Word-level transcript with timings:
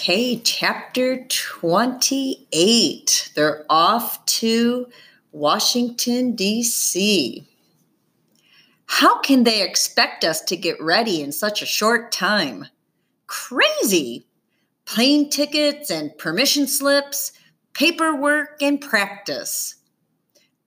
Okay, 0.00 0.38
chapter 0.38 1.26
28. 1.26 3.32
They're 3.36 3.66
off 3.68 4.24
to 4.24 4.86
Washington, 5.30 6.34
D.C. 6.34 7.46
How 8.86 9.20
can 9.20 9.44
they 9.44 9.62
expect 9.62 10.24
us 10.24 10.40
to 10.40 10.56
get 10.56 10.80
ready 10.80 11.20
in 11.20 11.32
such 11.32 11.60
a 11.60 11.66
short 11.66 12.12
time? 12.12 12.68
Crazy! 13.26 14.24
Plane 14.86 15.28
tickets 15.28 15.90
and 15.90 16.16
permission 16.16 16.66
slips, 16.66 17.32
paperwork 17.74 18.56
and 18.62 18.80
practice. 18.80 19.74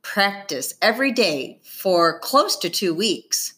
Practice 0.04 0.76
every 0.80 1.12
day 1.12 1.60
for 1.64 2.20
close 2.20 2.56
to 2.58 2.70
two 2.70 2.94
weeks. 2.94 3.56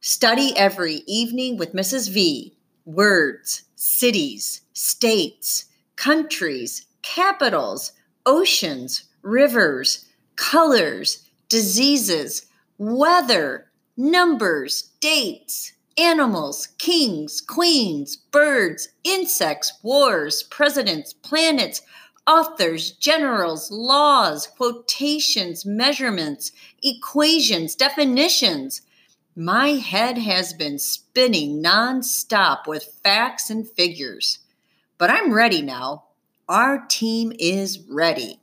Study 0.00 0.52
every 0.56 1.04
evening 1.06 1.58
with 1.58 1.74
Mrs. 1.74 2.10
V. 2.10 2.56
Words, 2.84 3.62
cities, 3.82 4.60
states, 4.74 5.64
countries, 5.96 6.86
capitals, 7.02 7.90
oceans, 8.24 9.04
rivers, 9.22 10.06
colors, 10.36 11.28
diseases, 11.48 12.46
weather, 12.78 13.66
numbers, 13.96 14.92
dates, 15.00 15.72
animals, 15.98 16.68
kings, 16.78 17.40
queens, 17.40 18.14
birds, 18.14 18.88
insects, 19.02 19.72
wars, 19.82 20.44
presidents, 20.44 21.12
planets, 21.12 21.82
authors, 22.28 22.92
generals, 22.92 23.68
laws, 23.72 24.46
quotations, 24.46 25.66
measurements, 25.66 26.52
equations, 26.84 27.74
definitions. 27.74 28.82
My 29.34 29.68
head 29.68 30.18
has 30.18 30.52
been 30.52 30.78
spinning 30.78 31.62
nonstop 31.62 32.66
with 32.66 32.98
facts 33.02 33.48
and 33.48 33.66
figures. 33.66 34.40
But 34.98 35.08
I'm 35.08 35.32
ready 35.32 35.62
now. 35.62 36.04
Our 36.50 36.84
team 36.86 37.32
is 37.38 37.80
ready. 37.88 38.40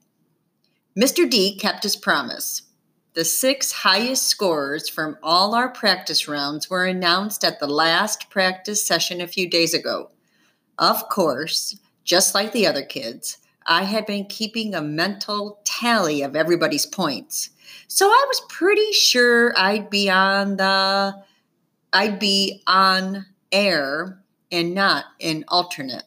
Mr. 0.98 1.30
D 1.30 1.56
kept 1.56 1.84
his 1.84 1.96
promise. 1.96 2.64
The 3.14 3.24
six 3.24 3.72
highest 3.72 4.24
scorers 4.24 4.90
from 4.90 5.18
all 5.22 5.54
our 5.54 5.70
practice 5.70 6.28
rounds 6.28 6.72
were 6.72 6.86
announced 6.86 7.44
at 7.44 7.60
the 7.60 7.68
last 7.68 8.32
practice 8.32 8.84
session 8.84 9.22
a 9.22 9.28
few 9.28 9.48
days 9.48 9.76
ago. 9.76 10.10
Of 10.80 11.08
course, 11.08 11.78
just 12.04 12.34
like 12.34 12.52
the 12.52 12.66
other 12.66 12.84
kids, 12.84 13.38
I 13.68 13.84
had 13.84 14.08
been 14.08 14.26
keeping 14.26 14.74
a 14.74 14.82
mental 14.82 15.60
tally 15.66 16.24
of 16.24 16.36
everybody's 16.36 16.88
points. 16.88 17.52
So 17.88 18.08
I 18.08 18.26
was 18.28 18.42
pretty 18.50 18.92
sure 18.92 19.54
I'd 19.58 19.90
be 19.90 20.10
on 20.10 20.58
the 20.58 21.24
I'd 21.92 22.20
be 22.20 22.62
on 22.68 23.26
air 23.52 24.22
and 24.52 24.74
not 24.74 25.06
an 25.22 25.46
alternate. 25.48 26.04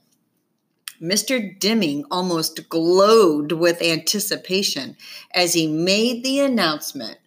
Mr. 1.00 1.58
Dimming 1.58 2.04
almost 2.10 2.68
glowed 2.68 3.52
with 3.52 3.82
anticipation 3.82 4.96
as 5.34 5.54
he 5.54 5.66
made 5.66 6.22
the 6.22 6.38
announcement. 6.38 7.18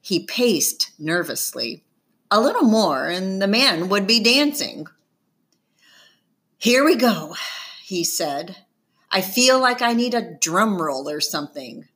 He 0.00 0.24
paced 0.24 0.90
nervously. 0.98 1.84
A 2.30 2.40
little 2.40 2.64
more, 2.64 3.06
and 3.06 3.40
the 3.40 3.46
man 3.46 3.88
would 3.88 4.06
be 4.06 4.20
dancing. 4.20 4.86
Here 6.58 6.84
we 6.84 6.96
go, 6.96 7.36
he 7.84 8.02
said. 8.02 8.56
I 9.10 9.20
feel 9.20 9.60
like 9.60 9.80
I 9.80 9.94
need 9.94 10.12
a 10.12 10.34
drum 10.34 10.82
roll 10.82 11.08
or 11.08 11.20
something. 11.20 11.86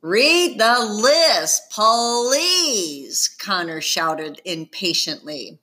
Read 0.00 0.60
the 0.60 0.78
list, 0.78 1.70
please, 1.72 3.28
Connor 3.40 3.80
shouted 3.80 4.40
impatiently. 4.44 5.58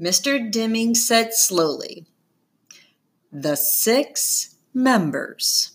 Mr. 0.00 0.50
Dimming 0.50 0.94
said 0.94 1.34
slowly, 1.34 2.06
the 3.32 3.56
six 3.56 4.56
members 4.72 5.72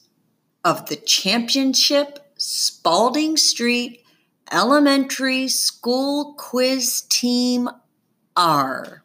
of 0.63 0.88
the 0.88 0.95
championship 0.95 2.19
Spaulding 2.38 3.35
Street 3.35 4.03
Elementary 4.49 5.49
School 5.49 6.33
Quiz 6.38 7.01
Team 7.09 7.69
are. 8.38 9.03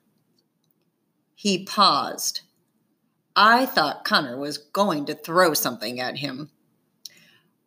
He 1.35 1.65
paused. 1.65 2.43
I 3.35 3.67
thought 3.67 4.05
Connor 4.05 4.37
was 4.37 4.59
going 4.59 5.07
to 5.07 5.15
throw 5.15 5.55
something 5.55 5.99
at 5.99 6.19
him. 6.19 6.51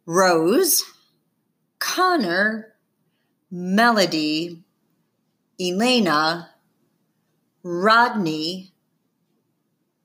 Rose, 0.06 0.84
Connor, 1.80 2.76
Melody, 3.50 4.64
Elena, 5.60 6.52
Rodney, 7.64 8.74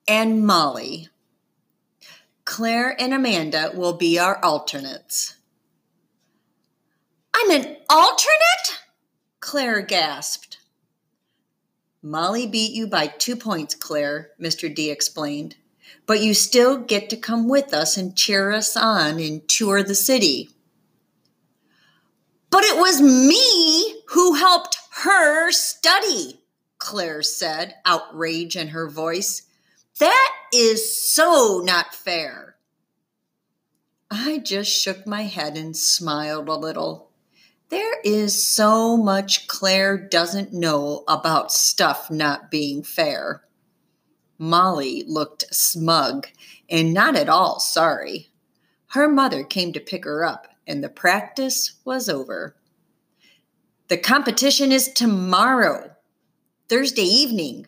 and 0.09 0.47
Molly. 0.47 1.09
Claire 2.47 3.01
and 3.01 3.13
Amanda 3.13 3.73
will 3.75 3.93
be 3.93 4.19
our 4.19 4.43
alternates. 4.43 5.37
I'm 7.35 7.51
an 7.51 7.77
alternate? 7.89 8.81
Claire 9.41 9.83
gasped. 9.83 10.59
Molly 12.03 12.47
beat 12.47 12.73
you 12.73 12.87
by 12.87 13.07
two 13.07 13.37
points, 13.37 13.75
Claire, 13.75 14.31
Mr. 14.41 14.75
D 14.75 14.91
explained. 14.91 15.57
But 16.07 16.21
you 16.21 16.35
still 16.35 16.79
get 16.79 17.11
to 17.11 17.17
come 17.17 17.49
with 17.49 17.73
us 17.73 17.97
and 17.97 18.17
cheer 18.17 18.51
us 18.51 18.77
on 18.77 19.21
and 19.21 19.49
tour 19.49 19.83
the 19.83 19.95
city. 19.95 20.51
But 22.51 22.65
it 22.65 22.77
was 22.77 23.01
me 23.01 24.03
who 24.09 24.35
helped 24.35 24.77
her 25.05 25.53
study, 25.53 26.41
Claire 26.79 27.23
said, 27.23 27.77
outrage 27.85 28.57
in 28.57 28.69
her 28.69 28.89
voice. 28.89 29.43
That 29.99 30.33
is 30.53 31.01
so 31.01 31.63
not 31.65 31.95
fair. 31.95 32.57
I 34.11 34.39
just 34.39 34.71
shook 34.71 35.07
my 35.07 35.23
head 35.23 35.57
and 35.57 35.77
smiled 35.77 36.49
a 36.49 36.55
little. 36.55 37.11
There 37.69 38.01
is 38.01 38.43
so 38.43 38.97
much 38.97 39.47
Claire 39.47 39.97
doesn't 39.97 40.53
know 40.53 41.05
about 41.07 41.53
stuff 41.53 42.11
not 42.11 42.51
being 42.51 42.83
fair. 42.83 43.45
Molly 44.41 45.05
looked 45.07 45.55
smug 45.55 46.27
and 46.71 46.95
not 46.95 47.15
at 47.15 47.29
all 47.29 47.61
sorry. 47.61 48.31
Her 48.89 49.07
mother 49.07 49.45
came 49.45 49.75
to 49.75 49.81
pick 49.81 50.05
her 50.05 50.25
up, 50.25 50.49
and 50.67 50.83
the 50.83 50.89
practice 50.89 51.75
was 51.85 52.09
over. 52.09 52.57
The 53.89 53.99
competition 53.99 54.73
is 54.73 54.89
tomorrow, 54.89 55.91
Thursday 56.71 57.03
evening. 57.03 57.67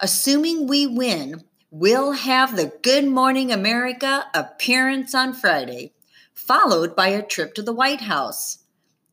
Assuming 0.00 0.66
we 0.66 0.84
win, 0.84 1.44
we'll 1.70 2.12
have 2.12 2.56
the 2.56 2.72
Good 2.82 3.06
Morning 3.06 3.52
America 3.52 4.24
appearance 4.34 5.14
on 5.14 5.32
Friday, 5.32 5.92
followed 6.34 6.96
by 6.96 7.08
a 7.08 7.24
trip 7.24 7.54
to 7.54 7.62
the 7.62 7.72
White 7.72 8.00
House. 8.00 8.64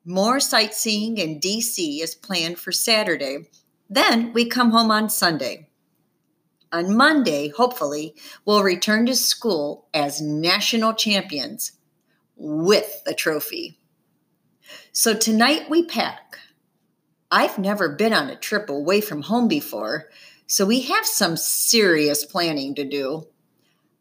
More 0.03 0.39
sightseeing 0.39 1.19
in 1.19 1.39
DC 1.39 2.01
is 2.01 2.15
planned 2.15 2.57
for 2.57 2.71
Saturday. 2.71 3.49
Then 3.87 4.33
we 4.33 4.45
come 4.45 4.71
home 4.71 4.89
on 4.89 5.11
Sunday. 5.11 5.66
On 6.71 6.95
Monday, 6.97 7.49
hopefully, 7.49 8.15
we'll 8.45 8.63
return 8.63 9.05
to 9.05 9.15
school 9.15 9.87
as 9.93 10.21
national 10.21 10.93
champions 10.93 11.71
with 12.35 13.03
the 13.05 13.13
trophy. 13.13 13.79
So 14.91 15.13
tonight 15.13 15.69
we 15.69 15.85
pack. 15.85 16.39
I've 17.31 17.57
never 17.57 17.89
been 17.89 18.13
on 18.13 18.29
a 18.29 18.35
trip 18.35 18.69
away 18.69 19.01
from 19.01 19.21
home 19.21 19.47
before, 19.47 20.09
so 20.45 20.65
we 20.65 20.81
have 20.81 21.05
some 21.05 21.37
serious 21.37 22.25
planning 22.25 22.75
to 22.75 22.83
do. 22.83 23.27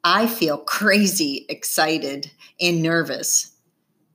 I 0.02 0.26
feel 0.26 0.58
crazy 0.58 1.46
excited 1.48 2.30
and 2.60 2.82
nervous. 2.82 3.52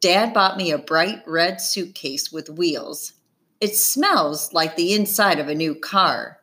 Dad 0.01 0.33
bought 0.33 0.57
me 0.57 0.71
a 0.71 0.77
bright 0.77 1.23
red 1.27 1.61
suitcase 1.61 2.31
with 2.31 2.49
wheels. 2.49 3.13
It 3.59 3.75
smells 3.75 4.51
like 4.51 4.75
the 4.75 4.93
inside 4.93 5.39
of 5.39 5.47
a 5.47 5.55
new 5.55 5.75
car. 5.75 6.40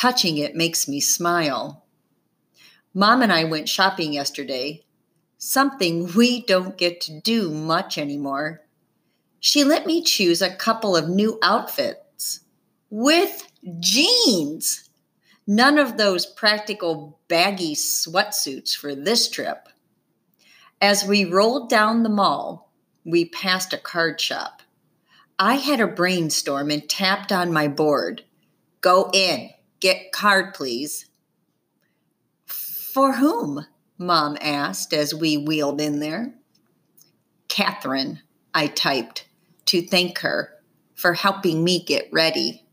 Touching 0.00 0.38
it 0.38 0.56
makes 0.56 0.88
me 0.88 0.98
smile. 0.98 1.84
Mom 2.94 3.20
and 3.20 3.30
I 3.30 3.44
went 3.44 3.68
shopping 3.68 4.14
yesterday, 4.14 4.82
something 5.36 6.10
we 6.14 6.40
don't 6.40 6.78
get 6.78 7.02
to 7.02 7.20
do 7.20 7.50
much 7.50 7.98
anymore. 7.98 8.62
She 9.40 9.62
let 9.62 9.84
me 9.84 10.02
choose 10.02 10.40
a 10.40 10.56
couple 10.56 10.96
of 10.96 11.10
new 11.10 11.38
outfits 11.42 12.40
with 12.88 13.46
jeans. 13.78 14.88
None 15.46 15.76
of 15.76 15.98
those 15.98 16.24
practical 16.24 17.20
baggy 17.28 17.74
sweatsuits 17.74 18.74
for 18.74 18.94
this 18.94 19.28
trip. 19.28 19.68
As 20.80 21.04
we 21.04 21.26
rolled 21.26 21.68
down 21.68 22.04
the 22.04 22.08
mall, 22.08 22.72
we 23.04 23.26
passed 23.26 23.74
a 23.74 23.78
card 23.78 24.18
shop. 24.18 24.62
I 25.38 25.56
had 25.56 25.78
a 25.78 25.86
brainstorm 25.86 26.70
and 26.70 26.88
tapped 26.88 27.30
on 27.30 27.52
my 27.52 27.68
board. 27.68 28.24
Go 28.80 29.10
in, 29.12 29.50
get 29.80 30.12
card, 30.12 30.54
please. 30.54 31.06
For 32.46 33.14
whom? 33.14 33.66
Mom 33.98 34.38
asked 34.40 34.94
as 34.94 35.14
we 35.14 35.36
wheeled 35.36 35.80
in 35.80 36.00
there. 36.00 36.34
Catherine, 37.48 38.20
I 38.54 38.68
typed 38.68 39.26
to 39.66 39.82
thank 39.82 40.20
her 40.20 40.54
for 40.94 41.14
helping 41.14 41.62
me 41.62 41.84
get 41.84 42.08
ready. 42.12 42.64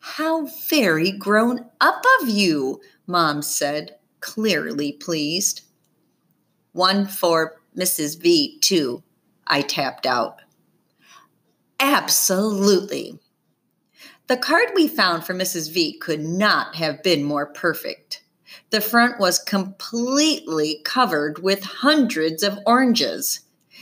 How 0.00 0.46
very 0.68 1.12
grown 1.12 1.70
up 1.80 2.04
of 2.20 2.28
you, 2.28 2.80
Mom 3.06 3.42
said, 3.42 3.96
clearly 4.20 4.92
pleased. 4.92 5.62
One 6.72 7.06
for 7.06 7.60
Mrs. 7.76 8.20
V, 8.20 8.58
too, 8.60 9.02
I 9.46 9.62
tapped 9.62 10.06
out. 10.06 10.40
Absolutely. 11.80 13.18
The 14.26 14.36
card 14.38 14.70
we 14.74 14.88
found 14.88 15.24
for 15.24 15.34
Mrs. 15.34 15.70
V 15.70 15.98
could 15.98 16.20
not 16.20 16.76
have 16.76 17.02
been 17.02 17.24
more 17.24 17.46
perfect. 17.46 18.22
The 18.70 18.80
front 18.80 19.20
was 19.20 19.38
completely 19.38 20.80
covered 20.84 21.40
with 21.42 21.62
hundreds 21.62 22.42
of 22.42 22.58
oranges, 22.64 23.40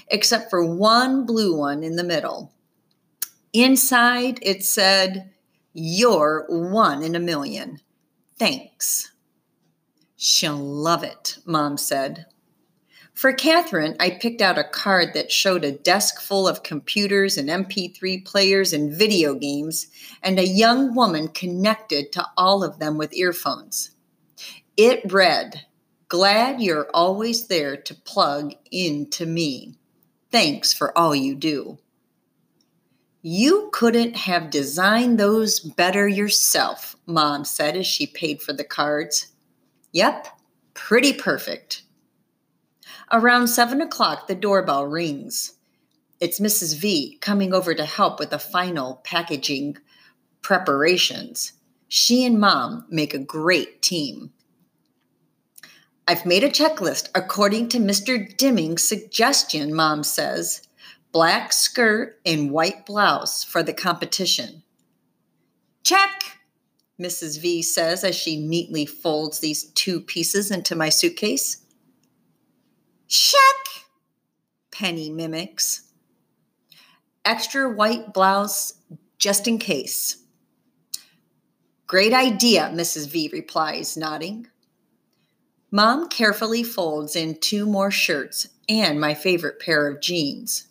except 0.08 0.50
for 0.50 0.64
one 0.64 1.24
blue 1.24 1.56
one 1.56 1.84
in 1.84 1.94
the 1.94 2.02
middle. 2.02 2.52
Inside, 3.52 4.40
it 4.42 4.64
said, 4.64 5.30
You're 5.72 6.44
one 6.48 7.02
in 7.02 7.14
a 7.14 7.20
million. 7.20 7.80
Thanks. 8.36 9.12
She'll 10.16 10.56
love 10.56 11.04
it, 11.04 11.38
Mom 11.44 11.76
said. 11.76 12.26
For 13.14 13.32
Catherine, 13.32 13.94
I 14.00 14.10
picked 14.10 14.40
out 14.40 14.58
a 14.58 14.64
card 14.64 15.12
that 15.14 15.30
showed 15.30 15.64
a 15.64 15.72
desk 15.72 16.20
full 16.20 16.48
of 16.48 16.62
computers 16.62 17.36
and 17.36 17.48
MP3 17.48 18.24
players 18.24 18.72
and 18.72 18.92
video 18.92 19.34
games, 19.34 19.88
and 20.22 20.38
a 20.38 20.46
young 20.46 20.94
woman 20.94 21.28
connected 21.28 22.10
to 22.12 22.26
all 22.36 22.64
of 22.64 22.78
them 22.78 22.96
with 22.96 23.14
earphones. 23.14 23.90
It 24.76 25.12
read, 25.12 25.66
Glad 26.08 26.60
you're 26.60 26.88
always 26.92 27.46
there 27.46 27.76
to 27.76 27.94
plug 27.94 28.54
into 28.70 29.26
me. 29.26 29.76
Thanks 30.30 30.72
for 30.72 30.96
all 30.96 31.14
you 31.14 31.34
do. 31.34 31.78
You 33.20 33.70
couldn't 33.72 34.16
have 34.16 34.50
designed 34.50 35.18
those 35.18 35.60
better 35.60 36.08
yourself, 36.08 36.96
Mom 37.06 37.44
said 37.44 37.76
as 37.76 37.86
she 37.86 38.06
paid 38.06 38.42
for 38.42 38.52
the 38.52 38.64
cards. 38.64 39.28
Yep, 39.92 40.26
pretty 40.74 41.12
perfect. 41.12 41.82
Around 43.14 43.48
seven 43.48 43.82
o'clock, 43.82 44.26
the 44.26 44.34
doorbell 44.34 44.86
rings. 44.86 45.56
It's 46.18 46.40
Mrs. 46.40 46.78
V 46.78 47.18
coming 47.20 47.52
over 47.52 47.74
to 47.74 47.84
help 47.84 48.18
with 48.18 48.30
the 48.30 48.38
final 48.38 49.02
packaging 49.04 49.76
preparations. 50.40 51.52
She 51.88 52.24
and 52.24 52.40
Mom 52.40 52.86
make 52.88 53.12
a 53.12 53.18
great 53.18 53.82
team. 53.82 54.32
I've 56.08 56.24
made 56.24 56.42
a 56.42 56.48
checklist 56.48 57.10
according 57.14 57.68
to 57.70 57.78
Mr. 57.78 58.34
Dimming's 58.38 58.88
suggestion, 58.88 59.74
Mom 59.74 60.04
says. 60.04 60.66
Black 61.12 61.52
skirt 61.52 62.18
and 62.24 62.50
white 62.50 62.86
blouse 62.86 63.44
for 63.44 63.62
the 63.62 63.74
competition. 63.74 64.62
Check, 65.84 66.38
Mrs. 66.98 67.42
V 67.42 67.60
says 67.60 68.04
as 68.04 68.16
she 68.16 68.38
neatly 68.38 68.86
folds 68.86 69.40
these 69.40 69.64
two 69.72 70.00
pieces 70.00 70.50
into 70.50 70.74
my 70.74 70.88
suitcase. 70.88 71.61
Check, 73.12 73.84
Penny 74.70 75.10
mimics. 75.10 75.92
Extra 77.26 77.70
white 77.70 78.14
blouse 78.14 78.72
just 79.18 79.46
in 79.46 79.58
case. 79.58 80.24
Great 81.86 82.14
idea, 82.14 82.70
Mrs. 82.72 83.08
V 83.08 83.28
replies, 83.30 83.98
nodding. 83.98 84.46
Mom 85.70 86.08
carefully 86.08 86.62
folds 86.62 87.14
in 87.14 87.38
two 87.38 87.66
more 87.66 87.90
shirts 87.90 88.48
and 88.66 88.98
my 88.98 89.12
favorite 89.12 89.60
pair 89.60 89.86
of 89.88 90.00
jeans. 90.00 90.68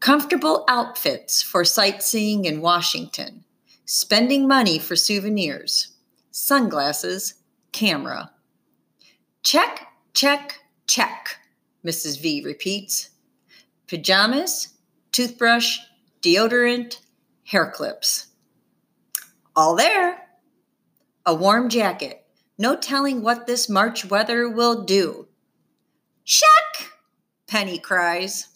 Comfortable 0.00 0.64
outfits 0.66 1.42
for 1.42 1.64
sightseeing 1.64 2.44
in 2.44 2.60
Washington, 2.60 3.44
spending 3.84 4.48
money 4.48 4.80
for 4.80 4.96
souvenirs, 4.96 5.94
sunglasses, 6.32 7.34
camera. 7.70 8.32
Check, 9.44 9.86
check, 10.12 10.58
check. 10.88 11.38
Mrs. 11.84 12.20
V 12.20 12.42
repeats. 12.44 13.10
Pajamas, 13.88 14.68
toothbrush, 15.10 15.78
deodorant, 16.22 16.98
hair 17.44 17.70
clips. 17.70 18.28
All 19.54 19.76
there. 19.76 20.18
A 21.26 21.34
warm 21.34 21.68
jacket. 21.68 22.24
No 22.58 22.76
telling 22.76 23.22
what 23.22 23.46
this 23.46 23.68
March 23.68 24.04
weather 24.04 24.48
will 24.48 24.84
do. 24.84 25.26
Check! 26.24 26.92
Penny 27.46 27.78
cries. 27.78 28.48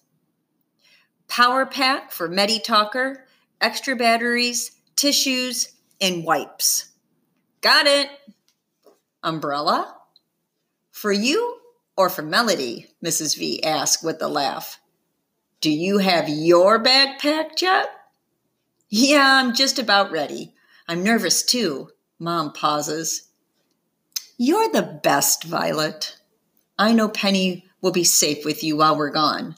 Power 1.28 1.66
pack 1.66 2.12
for 2.12 2.28
MediTalker, 2.28 3.16
extra 3.60 3.96
batteries, 3.96 4.72
tissues, 4.94 5.74
and 6.00 6.24
wipes. 6.24 6.90
Got 7.60 7.86
it. 7.86 8.08
Umbrella? 9.22 9.96
For 10.92 11.12
you 11.12 11.58
or 11.96 12.08
for 12.10 12.22
Melody? 12.22 12.88
Mrs. 13.04 13.38
V 13.38 13.62
asked 13.62 14.04
with 14.04 14.20
a 14.22 14.28
laugh. 14.28 14.78
Do 15.60 15.70
you 15.70 15.98
have 15.98 16.28
your 16.28 16.78
bag 16.78 17.18
packed 17.18 17.62
yet? 17.62 17.88
Yeah, 18.88 19.40
I'm 19.42 19.54
just 19.54 19.78
about 19.78 20.12
ready. 20.12 20.54
I'm 20.86 21.02
nervous 21.02 21.42
too. 21.42 21.90
Mom 22.18 22.52
pauses. 22.52 23.28
You're 24.38 24.68
the 24.68 25.00
best, 25.02 25.44
Violet. 25.44 26.18
I 26.78 26.92
know 26.92 27.08
Penny 27.08 27.64
will 27.80 27.92
be 27.92 28.04
safe 28.04 28.44
with 28.44 28.62
you 28.62 28.76
while 28.76 28.96
we're 28.96 29.10
gone. 29.10 29.56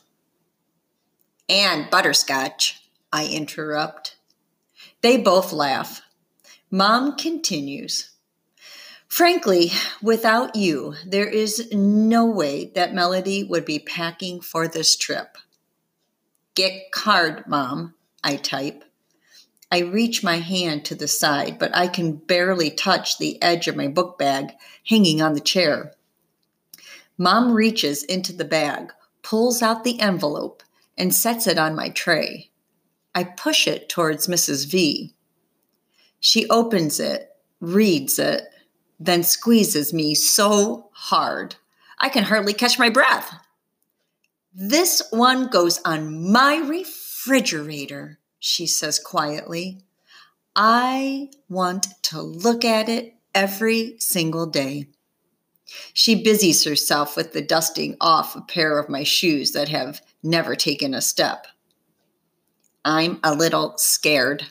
And 1.49 1.90
butterscotch, 1.90 2.81
I 3.12 3.26
interrupt. 3.26 4.17
They 5.00 5.17
both 5.17 5.52
laugh. 5.52 6.02
Mom 6.70 7.17
continues. 7.17 8.11
Frankly, 9.08 9.72
without 10.02 10.55
you, 10.55 10.94
there 11.05 11.28
is 11.28 11.72
no 11.72 12.26
way 12.26 12.70
that 12.75 12.94
Melody 12.94 13.43
would 13.43 13.64
be 13.64 13.78
packing 13.78 14.40
for 14.40 14.69
this 14.69 14.96
trip. 14.96 15.38
Get 16.55 16.93
card, 16.93 17.44
Mom, 17.46 17.94
I 18.22 18.37
type. 18.37 18.84
I 19.72 19.81
reach 19.81 20.22
my 20.22 20.37
hand 20.37 20.84
to 20.87 20.94
the 20.94 21.08
side, 21.08 21.58
but 21.58 21.75
I 21.75 21.88
can 21.88 22.16
barely 22.16 22.70
touch 22.70 23.19
the 23.19 23.43
edge 23.43 23.66
of 23.66 23.76
my 23.76 23.88
book 23.88 24.19
bag 24.19 24.52
hanging 24.87 25.20
on 25.20 25.32
the 25.32 25.40
chair. 25.40 25.92
Mom 27.16 27.52
reaches 27.52 28.04
into 28.04 28.32
the 28.32 28.44
bag, 28.44 28.92
pulls 29.23 29.62
out 29.62 29.85
the 29.85 30.00
envelope, 30.00 30.62
and 30.97 31.14
sets 31.14 31.47
it 31.47 31.59
on 31.59 31.75
my 31.75 31.88
tray. 31.88 32.50
I 33.14 33.25
push 33.25 33.66
it 33.66 33.88
towards 33.88 34.26
Mrs. 34.26 34.71
V. 34.71 35.14
She 36.21 36.49
opens 36.49 37.00
it, 37.00 37.30
reads 37.61 38.18
it, 38.18 38.44
then 38.99 39.23
squeezes 39.23 39.93
me 39.93 40.14
so 40.14 40.88
hard 40.93 41.57
I 41.99 42.09
can 42.09 42.25
hardly 42.25 42.52
catch 42.52 42.78
my 42.78 42.90
breath. 42.90 43.35
This 44.55 45.02
one 45.11 45.49
goes 45.49 45.81
on 45.85 46.31
my 46.33 46.57
refrigerator, 46.57 48.19
she 48.38 48.67
says 48.67 48.99
quietly. 48.99 49.81
I 50.55 51.31
want 51.49 51.88
to 52.05 52.21
look 52.21 52.64
at 52.64 52.88
it 52.88 53.14
every 53.35 53.97
single 53.99 54.47
day. 54.47 54.88
She 55.93 56.23
busies 56.23 56.64
herself 56.64 57.17
with 57.17 57.33
the 57.33 57.43
dusting 57.43 57.97
off 58.00 58.35
a 58.35 58.40
pair 58.40 58.78
of 58.78 58.88
my 58.88 59.02
shoes 59.02 59.52
that 59.52 59.69
have 59.69 60.00
never 60.23 60.57
taken 60.57 60.95
a 60.95 61.00
step. 61.00 61.47
I'm 62.85 63.21
a 63.23 63.35
little 63.35 63.76
scared, 63.76 64.47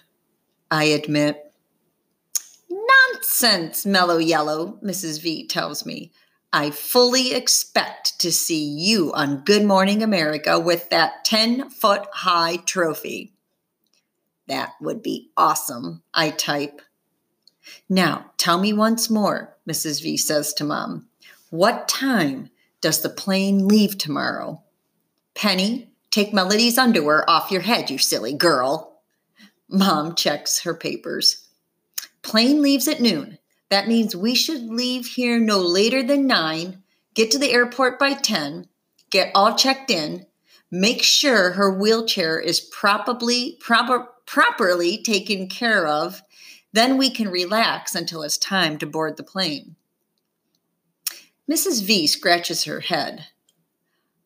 I 0.69 0.85
admit. 0.85 1.46
Nonsense, 3.27 3.85
mellow 3.85 4.19
yellow, 4.19 4.79
Mrs. 4.81 5.21
V 5.21 5.45
tells 5.47 5.85
me. 5.85 6.13
I 6.53 6.71
fully 6.71 7.33
expect 7.33 8.21
to 8.21 8.31
see 8.31 8.63
you 8.63 9.11
on 9.13 9.43
Good 9.43 9.65
Morning 9.65 10.01
America 10.01 10.57
with 10.57 10.89
that 10.91 11.25
10 11.25 11.69
foot 11.69 12.07
high 12.13 12.55
trophy. 12.65 13.33
That 14.47 14.75
would 14.79 15.03
be 15.03 15.29
awesome, 15.35 16.03
I 16.13 16.29
type. 16.29 16.81
Now, 17.89 18.31
tell 18.37 18.59
me 18.59 18.71
once 18.71 19.09
more, 19.09 19.57
Mrs. 19.69 20.01
V 20.01 20.15
says 20.15 20.53
to 20.53 20.63
Mom. 20.63 21.09
What 21.49 21.89
time 21.89 22.49
does 22.79 23.01
the 23.01 23.09
plane 23.09 23.67
leave 23.67 23.97
tomorrow? 23.97 24.63
Penny, 25.35 25.91
take 26.11 26.33
Melody's 26.33 26.77
underwear 26.77 27.29
off 27.29 27.51
your 27.51 27.61
head, 27.61 27.89
you 27.89 27.97
silly 27.97 28.33
girl. 28.33 29.01
Mom 29.67 30.15
checks 30.15 30.61
her 30.61 30.73
papers. 30.73 31.46
Plane 32.21 32.61
leaves 32.61 32.87
at 32.87 33.01
noon. 33.01 33.37
That 33.69 33.87
means 33.87 34.15
we 34.15 34.35
should 34.35 34.63
leave 34.63 35.05
here 35.05 35.39
no 35.39 35.59
later 35.59 36.01
than 36.01 36.27
9, 36.27 36.81
get 37.13 37.31
to 37.31 37.39
the 37.39 37.51
airport 37.51 37.99
by 37.99 38.13
10, 38.13 38.67
get 39.09 39.31
all 39.35 39.55
checked 39.55 39.91
in, 39.91 40.25
make 40.71 41.03
sure 41.03 41.51
her 41.51 41.73
wheelchair 41.73 42.39
is 42.39 42.59
properly 42.59 43.57
proper, 43.59 44.07
properly 44.25 45.01
taken 45.01 45.47
care 45.47 45.87
of, 45.87 46.21
then 46.73 46.97
we 46.97 47.09
can 47.09 47.29
relax 47.29 47.95
until 47.95 48.23
it's 48.23 48.37
time 48.37 48.77
to 48.77 48.85
board 48.85 49.17
the 49.17 49.23
plane. 49.23 49.75
Mrs. 51.49 51.83
V 51.83 52.07
scratches 52.07 52.65
her 52.65 52.81
head. 52.81 53.27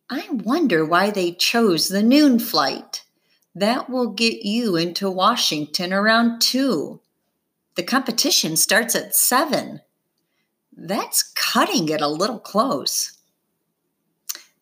I 0.09 0.27
wonder 0.29 0.85
why 0.85 1.11
they 1.11 1.31
chose 1.31 1.87
the 1.87 2.03
noon 2.03 2.39
flight. 2.39 3.05
That 3.53 3.89
will 3.89 4.07
get 4.07 4.43
you 4.43 4.75
into 4.75 5.09
Washington 5.09 5.93
around 5.93 6.41
2. 6.41 6.99
The 7.75 7.83
competition 7.83 8.57
starts 8.57 8.95
at 8.95 9.15
7. 9.15 9.81
That's 10.75 11.23
cutting 11.35 11.89
it 11.89 12.01
a 12.01 12.07
little 12.07 12.39
close. 12.39 13.17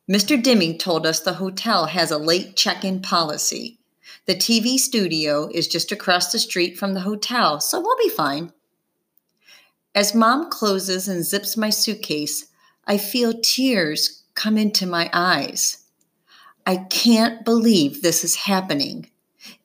Mr. 0.09 0.41
Dimming 0.41 0.77
told 0.77 1.05
us 1.05 1.19
the 1.19 1.33
hotel 1.33 1.85
has 1.85 2.11
a 2.11 2.17
late 2.17 2.55
check 2.55 2.83
in 2.83 3.01
policy. 3.01 3.79
The 4.25 4.35
TV 4.35 4.77
studio 4.77 5.49
is 5.53 5.67
just 5.67 5.91
across 5.91 6.31
the 6.31 6.39
street 6.39 6.77
from 6.77 6.93
the 6.93 7.01
hotel, 7.01 7.59
so 7.59 7.79
we'll 7.79 7.97
be 7.97 8.09
fine. 8.09 8.51
As 9.95 10.15
mom 10.15 10.49
closes 10.49 11.07
and 11.07 11.25
zips 11.25 11.57
my 11.57 11.69
suitcase, 11.69 12.47
I 12.85 12.97
feel 12.97 13.33
tears 13.41 14.23
come 14.35 14.57
into 14.57 14.85
my 14.85 15.09
eyes. 15.13 15.85
I 16.65 16.77
can't 16.89 17.43
believe 17.43 18.01
this 18.01 18.23
is 18.23 18.35
happening. 18.35 19.09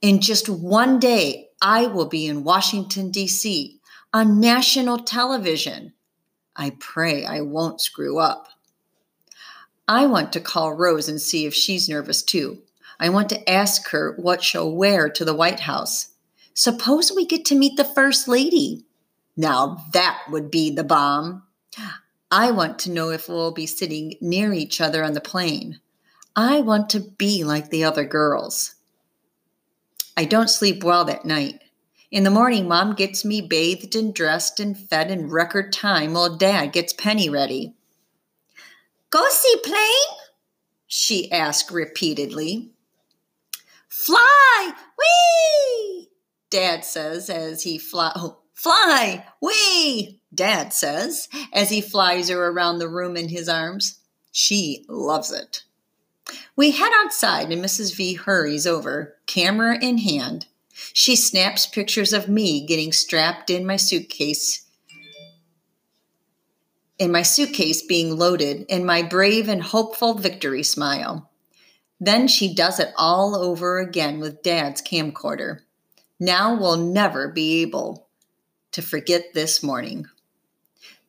In 0.01 0.21
just 0.21 0.49
one 0.49 0.99
day, 0.99 1.49
I 1.67 1.87
will 1.87 2.05
be 2.05 2.27
in 2.27 2.45
Washington, 2.45 3.11
D.C. 3.11 3.81
on 4.13 4.39
national 4.39 4.99
television. 4.99 5.95
I 6.55 6.77
pray 6.79 7.25
I 7.25 7.41
won't 7.41 7.81
screw 7.81 8.19
up. 8.19 8.49
I 9.89 10.05
want 10.05 10.31
to 10.35 10.41
call 10.41 10.75
Rose 10.75 11.09
and 11.09 11.19
see 11.19 11.47
if 11.47 11.55
she's 11.55 11.89
nervous 11.89 12.23
too. 12.23 12.59
I 13.01 13.09
want 13.09 13.31
to 13.31 13.51
ask 13.51 13.89
her 13.93 14.15
what 14.19 14.43
she'll 14.43 14.77
wear 14.77 15.09
to 15.09 15.25
the 15.25 15.35
White 15.35 15.61
House. 15.61 16.11
Suppose 16.53 17.11
we 17.11 17.25
get 17.25 17.47
to 17.47 17.55
meet 17.55 17.79
the 17.79 17.85
First 17.85 18.29
Lady. 18.29 18.85
Now 19.35 19.87
that 19.95 20.21
would 20.29 20.51
be 20.51 20.71
the 20.71 20.85
bomb. 20.85 21.45
I 22.31 22.51
want 22.51 22.79
to 22.81 22.91
know 22.91 23.09
if 23.09 23.27
we'll 23.27 23.53
be 23.53 23.67
sitting 23.67 24.17
near 24.21 24.53
each 24.53 24.83
other 24.83 25.03
on 25.03 25.15
the 25.15 25.21
plane. 25.23 25.81
I 26.37 26.61
want 26.61 26.91
to 26.91 27.01
be 27.01 27.43
like 27.43 27.71
the 27.71 27.85
other 27.85 28.05
girls. 28.05 28.74
I 30.17 30.25
don't 30.25 30.51
sleep 30.51 30.85
well 30.85 31.05
that 31.07 31.25
night. 31.25 31.61
In 32.11 32.23
the 32.23 32.31
morning, 32.31 32.69
mom 32.69 32.95
gets 32.95 33.25
me 33.25 33.41
bathed 33.41 33.97
and 33.97 34.15
dressed 34.15 34.61
and 34.61 34.79
fed 34.79 35.11
in 35.11 35.31
record 35.31 35.73
time 35.73 36.13
while 36.13 36.37
dad 36.37 36.73
gets 36.73 36.93
Penny 36.93 37.29
ready. 37.29 37.75
Go 39.11 39.25
see 39.29 39.57
plane? 39.65 40.19
She 40.87 41.31
asked 41.33 41.73
repeatedly. 41.73 42.71
Fly! 43.89 44.73
Whee! 44.99 46.09
Dad 46.51 46.85
says 46.85 47.29
as 47.29 47.63
he 47.63 47.79
fly. 47.79 48.13
Oh, 48.15 48.39
fly! 48.53 49.27
Whee! 49.43 50.21
Dad 50.33 50.73
says 50.73 51.29
as 51.53 51.71
he 51.71 51.81
flies 51.81 52.29
her 52.29 52.49
around 52.49 52.79
the 52.79 52.89
room 52.89 53.17
in 53.17 53.29
his 53.29 53.49
arms. 53.49 53.99
She 54.31 54.85
loves 54.89 55.33
it. 55.33 55.65
We 56.57 56.73
head 56.73 56.93
outside 56.97 57.53
and 57.53 57.63
Mrs. 57.63 57.95
V 57.97 58.15
hurries 58.15 58.67
over, 58.67 59.17
camera 59.27 59.79
in 59.81 59.99
hand. 59.99 60.47
She 60.93 61.17
snaps 61.17 61.67
pictures 61.67 62.13
of 62.13 62.29
me 62.29 62.67
getting 62.67 62.93
strapped 62.93 63.51
in 63.51 63.67
my 63.67 63.77
suitcase 63.77 64.65
in 66.99 67.11
my 67.11 67.23
suitcase 67.23 67.83
being 67.83 68.17
loaded, 68.17 68.67
and 68.71 68.87
my 68.87 69.03
brave 69.03 69.49
and 69.49 69.63
hopeful 69.63 70.15
victory 70.15 70.63
smile. 70.63 71.31
Then 72.01 72.29
she 72.29 72.55
does 72.55 72.79
it 72.79 72.93
all 72.97 73.35
over 73.35 73.79
again 73.79 74.21
with 74.21 74.43
Dad's 74.43 74.83
camcorder. 74.83 75.61
Now 76.21 76.55
we'll 76.55 76.77
never 76.77 77.29
be 77.29 77.63
able 77.63 78.09
to 78.73 78.83
forget 78.83 79.35
this 79.35 79.63
morning. 79.63 80.07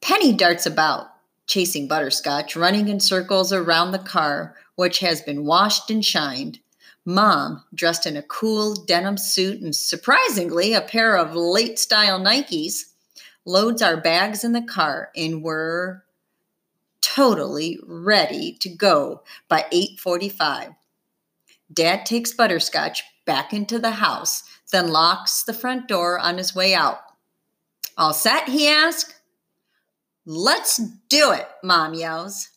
Penny 0.02 0.34
darts 0.34 0.66
about, 0.66 1.08
chasing 1.48 1.88
Butterscotch, 1.88 2.56
running 2.56 2.88
in 2.88 3.00
circles 3.00 3.54
around 3.54 3.92
the 3.92 4.00
car, 4.00 4.56
which 4.76 5.00
has 5.00 5.22
been 5.22 5.46
washed 5.46 5.90
and 5.90 6.04
shined. 6.04 6.60
Mom, 7.06 7.64
dressed 7.74 8.06
in 8.06 8.18
a 8.18 8.24
cool 8.24 8.74
denim 8.74 9.18
suit 9.18 9.62
and 9.62 9.76
surprisingly 9.76 10.74
a 10.74 10.82
pair 10.82 11.16
of 11.16 11.36
late 11.36 11.78
style 11.78 12.20
Nikes, 12.20 12.94
loads 13.46 13.82
our 13.82 13.98
bags 13.98 14.44
in 14.44 14.54
the 14.54 14.62
car, 14.62 15.12
and 15.16 15.44
we're 15.44 16.04
totally 17.02 17.80
ready 17.86 18.54
to 18.60 18.70
go 18.70 19.22
by 19.48 19.66
8:45. 19.72 20.76
Dad 21.72 22.06
takes 22.06 22.34
Butterscotch 22.34 23.04
back 23.26 23.54
into 23.54 23.80
the 23.80 23.92
house, 23.92 24.44
then 24.72 24.92
locks 24.92 25.44
the 25.44 25.54
front 25.54 25.88
door 25.88 26.20
on 26.20 26.38
his 26.38 26.56
way 26.56 26.74
out. 26.74 27.00
All 27.98 28.14
set? 28.14 28.50
he 28.50 28.68
asks. 28.68 29.14
Let's 30.26 30.78
do 31.08 31.32
it, 31.32 31.48
Mom 31.64 31.94
yells. 31.94 32.50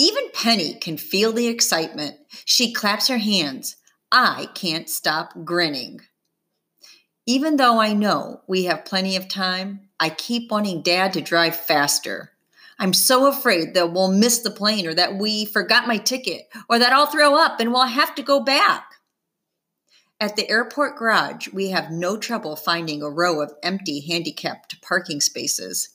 Even 0.00 0.30
Penny 0.32 0.72
can 0.72 0.96
feel 0.96 1.30
the 1.30 1.48
excitement. 1.48 2.16
She 2.46 2.72
claps 2.72 3.08
her 3.08 3.18
hands. 3.18 3.76
I 4.10 4.48
can't 4.54 4.88
stop 4.88 5.44
grinning. 5.44 6.00
Even 7.26 7.58
though 7.58 7.78
I 7.78 7.92
know 7.92 8.40
we 8.48 8.64
have 8.64 8.86
plenty 8.86 9.14
of 9.14 9.28
time, 9.28 9.90
I 10.00 10.08
keep 10.08 10.50
wanting 10.50 10.80
dad 10.80 11.12
to 11.12 11.20
drive 11.20 11.54
faster. 11.54 12.30
I'm 12.78 12.94
so 12.94 13.26
afraid 13.26 13.74
that 13.74 13.92
we'll 13.92 14.10
miss 14.10 14.38
the 14.38 14.50
plane 14.50 14.86
or 14.86 14.94
that 14.94 15.16
we 15.16 15.44
forgot 15.44 15.86
my 15.86 15.98
ticket 15.98 16.48
or 16.70 16.78
that 16.78 16.94
I'll 16.94 17.04
throw 17.04 17.34
up 17.34 17.60
and 17.60 17.70
we'll 17.70 17.84
have 17.84 18.14
to 18.14 18.22
go 18.22 18.40
back. 18.40 18.94
At 20.18 20.34
the 20.34 20.48
airport 20.48 20.96
garage, 20.96 21.48
we 21.48 21.68
have 21.72 21.90
no 21.90 22.16
trouble 22.16 22.56
finding 22.56 23.02
a 23.02 23.10
row 23.10 23.42
of 23.42 23.52
empty 23.62 24.00
handicapped 24.00 24.80
parking 24.80 25.20
spaces. 25.20 25.90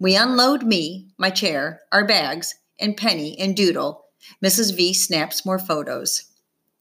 We 0.00 0.16
unload 0.16 0.64
me, 0.64 1.12
my 1.18 1.30
chair, 1.30 1.82
our 1.92 2.04
bags, 2.04 2.56
and 2.78 2.96
Penny 2.96 3.38
and 3.38 3.56
Doodle. 3.56 4.04
Mrs. 4.42 4.74
V 4.74 4.92
snaps 4.94 5.44
more 5.44 5.58
photos. 5.58 6.24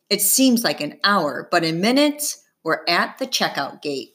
It 0.10 0.22
seems 0.22 0.64
like 0.64 0.82
an 0.82 1.00
hour, 1.04 1.48
but 1.50 1.64
in 1.64 1.82
minutes, 1.82 2.44
we're 2.64 2.84
at 2.88 3.18
the 3.18 3.28
checkout 3.28 3.82
gate. 3.82 4.14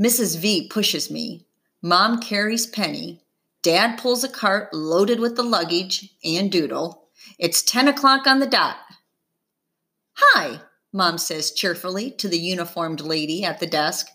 Mrs. 0.00 0.38
V 0.38 0.68
pushes 0.68 1.10
me. 1.10 1.46
Mom 1.82 2.20
carries 2.20 2.66
Penny. 2.66 3.20
Dad 3.62 3.98
pulls 3.98 4.24
a 4.24 4.28
cart 4.28 4.72
loaded 4.72 5.20
with 5.20 5.36
the 5.36 5.42
luggage 5.42 6.14
and 6.24 6.50
Doodle. 6.50 7.08
It's 7.38 7.62
10 7.62 7.88
o'clock 7.88 8.26
on 8.26 8.40
the 8.40 8.46
dot. 8.46 8.76
Hi, 10.14 10.60
Mom 10.92 11.18
says 11.18 11.52
cheerfully 11.52 12.10
to 12.12 12.28
the 12.28 12.38
uniformed 12.38 13.00
lady 13.00 13.44
at 13.44 13.60
the 13.60 13.66
desk. 13.66 14.08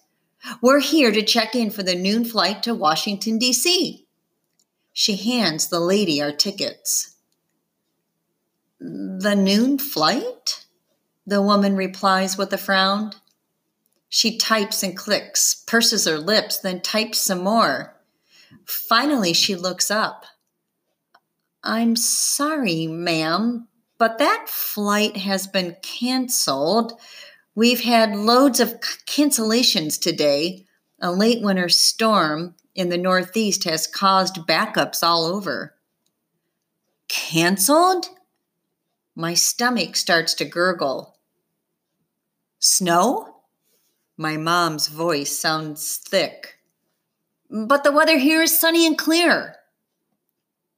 We're 0.62 0.80
here 0.80 1.12
to 1.12 1.24
check 1.24 1.56
in 1.56 1.70
for 1.70 1.84
the 1.84 1.96
noon 1.96 2.26
flight 2.26 2.64
to 2.64 2.74
Washington, 2.76 3.38
D.C. 3.38 4.07
She 5.00 5.16
hands 5.16 5.68
the 5.68 5.80
lady 5.80 6.20
our 6.24 6.32
tickets. 6.32 7.18
The 8.80 9.36
noon 9.36 9.78
flight? 9.78 10.66
The 11.24 11.40
woman 11.40 11.76
replies 11.76 12.36
with 12.36 12.52
a 12.52 12.58
frown. 12.58 13.12
She 14.10 14.40
types 14.40 14.82
and 14.82 14.98
clicks, 14.98 15.54
purses 15.68 16.06
her 16.06 16.18
lips, 16.18 16.58
then 16.58 16.82
types 16.82 17.20
some 17.20 17.44
more. 17.44 17.96
Finally, 18.66 19.34
she 19.34 19.56
looks 19.56 19.92
up. 19.92 20.26
I'm 21.64 21.96
sorry, 21.96 22.88
ma'am, 22.88 23.68
but 24.00 24.18
that 24.18 24.50
flight 24.50 25.16
has 25.18 25.46
been 25.46 25.78
canceled. 25.84 27.00
We've 27.54 27.82
had 27.82 28.16
loads 28.16 28.60
of 28.60 28.80
cancellations 29.06 30.02
today. 30.02 30.66
A 31.00 31.12
late 31.12 31.44
winter 31.44 31.70
storm 31.70 32.56
in 32.78 32.90
the 32.90 32.98
Northeast 32.98 33.64
has 33.66 33.88
caused 33.88 34.48
backups 34.48 35.04
all 35.04 35.26
over. 35.26 35.74
Canceled? 37.10 38.06
My 39.16 39.34
stomach 39.34 39.96
starts 39.96 40.36
to 40.36 40.46
gurgle. 40.46 41.18
Snow? 42.60 43.42
My 44.16 44.38
mom's 44.38 44.88
voice 44.88 45.38
sounds 45.38 45.98
thick. 45.98 46.60
But 47.50 47.84
the 47.84 47.92
weather 47.92 48.20
here 48.20 48.44
is 48.44 48.58
sunny 48.58 48.86
and 48.86 48.98
clear. 48.98 49.56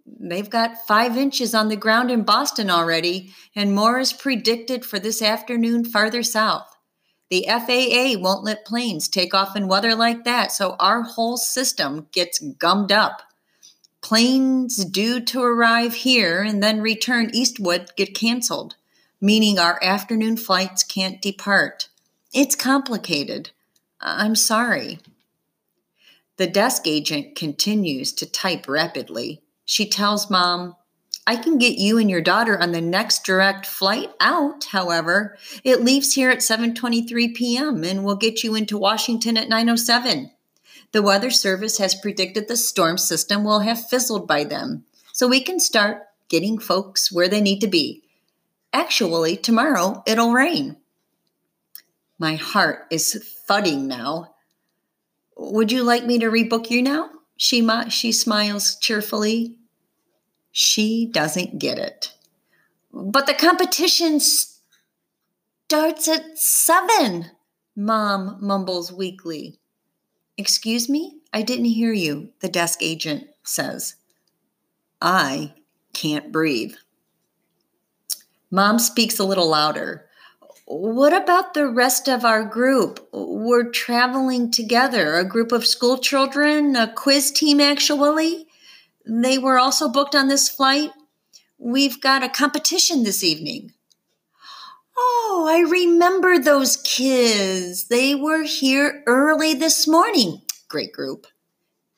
They've 0.05 0.49
got 0.49 0.87
five 0.87 1.17
inches 1.17 1.53
on 1.53 1.67
the 1.67 1.75
ground 1.75 2.11
in 2.11 2.23
Boston 2.23 2.69
already, 2.69 3.33
and 3.55 3.75
more 3.75 3.99
is 3.99 4.13
predicted 4.13 4.85
for 4.85 4.99
this 4.99 5.21
afternoon 5.21 5.83
farther 5.83 6.23
south. 6.23 6.77
The 7.29 7.45
FAA 7.47 8.19
won't 8.19 8.43
let 8.43 8.65
planes 8.65 9.07
take 9.07 9.33
off 9.33 9.55
in 9.55 9.67
weather 9.67 9.95
like 9.95 10.23
that, 10.23 10.51
so 10.51 10.75
our 10.79 11.03
whole 11.03 11.37
system 11.37 12.07
gets 12.11 12.39
gummed 12.39 12.91
up. 12.91 13.21
Planes 14.01 14.83
due 14.85 15.19
to 15.19 15.41
arrive 15.41 15.93
here 15.93 16.41
and 16.41 16.63
then 16.63 16.81
return 16.81 17.29
eastward 17.33 17.91
get 17.95 18.15
canceled, 18.15 18.75
meaning 19.21 19.59
our 19.59 19.77
afternoon 19.83 20.37
flights 20.37 20.83
can't 20.83 21.21
depart. 21.21 21.89
It's 22.33 22.55
complicated. 22.55 23.51
I'm 24.01 24.35
sorry. 24.35 24.99
The 26.37 26.47
desk 26.47 26.87
agent 26.87 27.35
continues 27.35 28.13
to 28.13 28.25
type 28.25 28.67
rapidly. 28.67 29.41
She 29.65 29.87
tells 29.87 30.29
mom, 30.29 30.75
I 31.29 31.35
can 31.35 31.59
get 31.59 31.77
you 31.77 31.99
and 31.99 32.09
your 32.09 32.21
daughter 32.21 32.59
on 32.59 32.71
the 32.71 32.81
next 32.81 33.23
direct 33.23 33.67
flight 33.67 34.09
out, 34.19 34.63
however. 34.71 35.37
It 35.63 35.83
leaves 35.83 36.13
here 36.13 36.31
at 36.31 36.39
7:23 36.39 37.35
p.m. 37.35 37.83
and 37.83 38.03
will 38.03 38.15
get 38.15 38.43
you 38.43 38.55
into 38.55 38.79
Washington 38.79 39.37
at 39.37 39.47
9:07. 39.47 40.31
The 40.91 41.03
weather 41.03 41.29
service 41.29 41.77
has 41.77 41.93
predicted 41.93 42.47
the 42.47 42.57
storm 42.57 42.97
system 42.97 43.43
will 43.43 43.59
have 43.59 43.89
fizzled 43.89 44.27
by 44.27 44.43
then, 44.43 44.85
so 45.13 45.27
we 45.27 45.39
can 45.39 45.59
start 45.59 46.01
getting 46.29 46.57
folks 46.57 47.11
where 47.11 47.27
they 47.27 47.41
need 47.41 47.59
to 47.59 47.67
be. 47.67 48.01
Actually, 48.73 49.37
tomorrow 49.37 50.01
it'll 50.07 50.33
rain. 50.33 50.77
My 52.17 52.37
heart 52.37 52.87
is 52.89 53.23
thudding 53.47 53.87
now. 53.87 54.33
Would 55.37 55.71
you 55.71 55.83
like 55.83 56.05
me 56.07 56.17
to 56.17 56.31
rebook 56.31 56.71
you 56.71 56.81
now? 56.81 57.11
She, 57.37 57.69
she 57.89 58.11
smiles 58.11 58.77
cheerfully. 58.77 59.58
She 60.61 61.05
doesn't 61.05 61.57
get 61.57 61.77
it. 61.77 62.11
But 62.91 63.27
the 63.27 63.33
competition 63.33 64.19
starts 64.19 66.09
at 66.09 66.37
seven, 66.37 67.31
Mom 67.77 68.37
mumbles 68.41 68.91
weakly. 68.91 69.57
Excuse 70.35 70.89
me? 70.89 71.19
I 71.31 71.43
didn't 71.43 71.63
hear 71.63 71.93
you, 71.93 72.31
the 72.41 72.49
desk 72.49 72.79
agent 72.81 73.27
says. 73.41 73.95
I 75.01 75.53
can't 75.93 76.29
breathe. 76.29 76.75
Mom 78.51 78.79
speaks 78.79 79.17
a 79.17 79.23
little 79.23 79.47
louder. 79.47 80.09
What 80.65 81.13
about 81.13 81.53
the 81.53 81.69
rest 81.69 82.09
of 82.09 82.25
our 82.25 82.43
group? 82.43 83.07
We're 83.13 83.69
traveling 83.69 84.51
together, 84.51 85.15
a 85.15 85.23
group 85.23 85.53
of 85.53 85.65
school 85.65 85.99
children, 85.99 86.75
a 86.75 86.91
quiz 86.93 87.31
team, 87.31 87.61
actually. 87.61 88.48
They 89.09 89.39
were 89.39 89.57
also 89.57 89.89
booked 89.89 90.13
on 90.13 90.27
this 90.27 90.47
flight. 90.47 90.91
We've 91.57 91.99
got 91.99 92.23
a 92.23 92.29
competition 92.29 93.03
this 93.03 93.23
evening. 93.23 93.73
Oh, 94.95 95.47
I 95.49 95.61
remember 95.61 96.37
those 96.37 96.77
kids. 96.77 97.87
They 97.87 98.13
were 98.13 98.43
here 98.43 99.03
early 99.07 99.55
this 99.55 99.87
morning. 99.87 100.41
Great 100.67 100.93
group. 100.93 101.25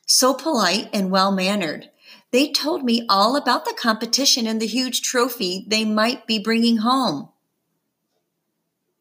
So 0.06 0.34
polite 0.34 0.90
and 0.94 1.12
well 1.12 1.32
mannered. 1.32 1.90
They 2.32 2.52
told 2.52 2.86
me 2.86 3.06
all 3.10 3.36
about 3.36 3.66
the 3.66 3.74
competition 3.74 4.48
and 4.48 4.62
the 4.62 4.68
huge 4.68 5.02
trophy 5.02 5.66
they 5.68 5.84
might 5.84 6.26
be 6.26 6.40
bringing 6.40 6.78
home. 6.78 7.30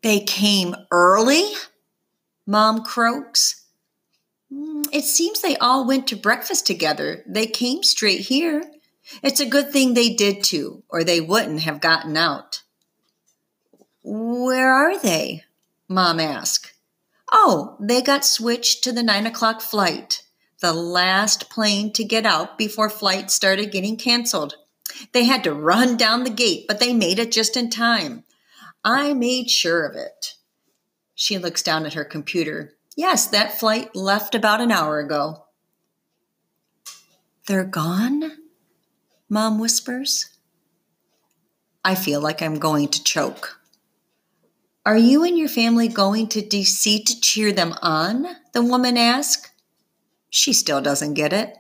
They 0.03 0.21
came 0.21 0.75
early? 0.91 1.53
Mom 2.45 2.83
croaks. 2.83 3.60
Mm, 4.53 4.87
it 4.93 5.05
seems 5.05 5.41
they 5.41 5.57
all 5.57 5.87
went 5.87 6.07
to 6.09 6.17
breakfast 6.17 6.67
together. 6.67 7.23
They 7.27 7.47
came 7.47 7.83
straight 7.83 8.21
here. 8.21 8.63
It's 9.23 9.41
a 9.41 9.47
good 9.47 9.73
thing 9.73 9.95
they 9.95 10.15
did 10.15 10.43
too, 10.43 10.83
or 10.89 11.05
they 11.05 11.21
wouldn't 11.21 11.61
have 11.61 11.81
gotten 11.81 12.17
out. 12.17 12.63
Where 14.03 14.73
are 14.73 14.99
they? 14.99 15.45
Mom 15.89 16.21
asked. 16.21 16.73
Oh, 17.33 17.77
they 17.81 18.03
got 18.03 18.25
switched 18.25 18.83
to 18.85 18.93
the 18.93 19.03
nine 19.03 19.27
o'clock 19.27 19.61
flight 19.61 20.23
the 20.61 20.73
last 20.73 21.51
plane 21.51 21.93
to 21.95 22.05
get 22.05 22.27
out 22.27 22.59
before 22.59 22.91
flight 22.91 23.31
started 23.31 23.73
getting 23.73 23.97
canceled. 23.97 24.57
They 25.13 25.25
had 25.25 25.43
to 25.45 25.55
run 25.55 25.97
down 25.97 26.25
the 26.25 26.31
gate, 26.31 26.67
but 26.69 26.81
they 26.81 26.93
made 26.93 27.19
it 27.19 27.33
just 27.33 27.57
in 27.57 27.71
time. 27.71 28.25
I 28.85 29.15
made 29.15 29.51
sure 29.51 29.87
of 29.87 29.97
it. 29.97 30.35
She 31.15 31.39
looks 31.39 31.63
down 31.63 31.87
at 31.87 31.95
her 31.95 32.05
computer. 32.05 32.75
Yes, 32.97 33.27
that 33.29 33.59
flight 33.59 33.95
left 33.95 34.35
about 34.35 34.61
an 34.61 34.73
hour 34.73 34.99
ago. 34.99 35.45
They're 37.47 37.65
gone? 37.65 38.33
Mom 39.29 39.59
whispers. 39.59 40.31
I 41.85 41.95
feel 41.95 42.21
like 42.21 42.43
I'm 42.43 42.59
going 42.59 42.89
to 42.89 43.03
choke. 43.03 43.61
Are 44.85 44.97
you 44.97 45.25
and 45.25 45.39
your 45.39 45.49
family 45.49 45.89
going 45.89 46.29
to 46.29 46.43
DC 46.43 47.05
to 47.05 47.21
cheer 47.21 47.53
them 47.53 47.75
on? 47.83 48.27
The 48.53 48.63
woman 48.63 48.97
asks. 48.97 49.51
She 50.31 50.53
still 50.53 50.81
doesn't 50.81 51.15
get 51.15 51.33
it. 51.33 51.57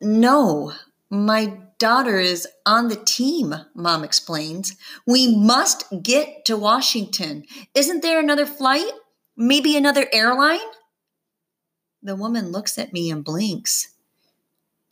No, 0.00 0.72
my 1.08 1.58
daughter 1.78 2.18
is 2.18 2.48
on 2.66 2.88
the 2.88 2.96
team, 2.96 3.54
mom 3.74 4.04
explains. 4.04 4.76
We 5.06 5.36
must 5.36 5.84
get 6.02 6.44
to 6.46 6.56
Washington. 6.56 7.44
Isn't 7.74 8.02
there 8.02 8.18
another 8.18 8.46
flight? 8.46 8.92
Maybe 9.36 9.76
another 9.76 10.06
airline? 10.12 10.60
The 12.02 12.14
woman 12.14 12.52
looks 12.52 12.78
at 12.78 12.92
me 12.92 13.10
and 13.10 13.24
blinks. 13.24 13.90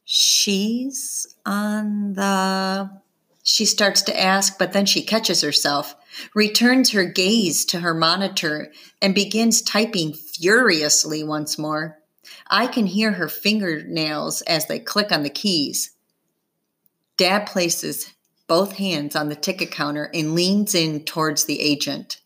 She's 0.04 1.34
on 1.46 2.14
the. 2.14 2.90
She 3.44 3.64
starts 3.64 4.02
to 4.02 4.20
ask, 4.20 4.58
but 4.58 4.72
then 4.72 4.86
she 4.86 5.02
catches 5.02 5.42
herself, 5.42 5.96
returns 6.34 6.90
her 6.90 7.04
gaze 7.04 7.64
to 7.66 7.80
her 7.80 7.92
monitor, 7.92 8.72
and 9.00 9.14
begins 9.14 9.62
typing 9.62 10.12
furiously 10.12 11.24
once 11.24 11.58
more. 11.58 11.98
I 12.48 12.66
can 12.66 12.86
hear 12.86 13.12
her 13.12 13.28
fingernails 13.28 14.42
as 14.42 14.66
they 14.66 14.78
click 14.78 15.12
on 15.12 15.22
the 15.22 15.30
keys. 15.30 15.92
Dad 17.16 17.46
places 17.46 18.12
both 18.46 18.72
hands 18.72 19.16
on 19.16 19.28
the 19.28 19.36
ticket 19.36 19.70
counter 19.70 20.10
and 20.14 20.34
leans 20.34 20.74
in 20.74 21.04
towards 21.04 21.44
the 21.44 21.60
agent. 21.60 22.21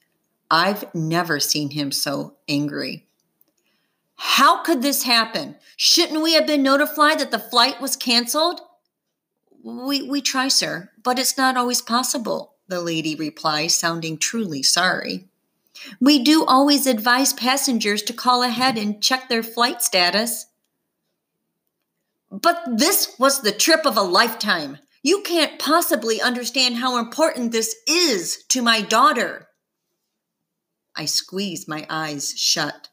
I've 0.50 0.94
never 0.94 1.40
seen 1.40 1.70
him 1.70 1.90
so 1.90 2.37
angry. 2.48 3.06
How 4.16 4.62
could 4.62 4.82
this 4.82 5.02
happen? 5.02 5.56
Shouldn't 5.76 6.22
we 6.22 6.35
have 6.35 6.46
been 6.46 6.62
notified 6.62 7.18
that 7.18 7.30
the 7.30 7.38
flight 7.38 7.80
was 7.80 7.96
canceled? 7.96 8.61
We, 9.62 10.09
we 10.09 10.22
try, 10.22 10.48
sir, 10.48 10.90
but 11.02 11.18
it's 11.18 11.37
not 11.37 11.56
always 11.56 11.82
possible, 11.82 12.54
the 12.68 12.80
lady 12.80 13.14
replies, 13.14 13.74
sounding 13.74 14.16
truly 14.16 14.62
sorry. 14.62 15.26
We 16.00 16.22
do 16.22 16.44
always 16.44 16.87
advise 16.87 17.32
passengers 17.32 18.02
to 18.04 18.12
call 18.12 18.42
ahead 18.42 18.78
and 18.78 19.02
check 19.02 19.28
their 19.28 19.42
flight 19.42 19.82
status. 19.82 20.46
But 22.30 22.62
this 22.66 23.14
was 23.18 23.40
the 23.40 23.52
trip 23.52 23.85
of 23.85 23.96
a 23.96 24.02
lifetime. 24.02 24.78
You 25.02 25.22
can't 25.22 25.59
possibly 25.59 26.20
understand 26.20 26.76
how 26.76 26.98
important 26.98 27.52
this 27.52 27.76
is 27.87 28.44
to 28.48 28.62
my 28.62 28.80
daughter. 28.80 29.45
I 30.96 31.04
squeeze 31.04 31.68
my 31.68 31.87
eyes 31.90 32.35
shut. 32.37 32.88